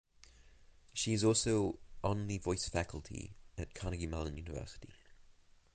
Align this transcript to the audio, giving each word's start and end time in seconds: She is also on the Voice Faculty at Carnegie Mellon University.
She 0.93 1.13
is 1.13 1.23
also 1.23 1.77
on 2.03 2.25
the 2.25 2.39
Voice 2.39 2.67
Faculty 2.67 3.35
at 3.55 3.75
Carnegie 3.75 4.07
Mellon 4.07 4.35
University. 4.35 4.89